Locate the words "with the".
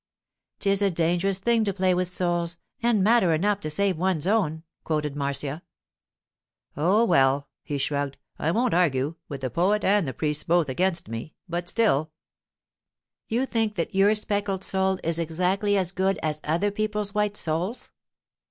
9.29-9.51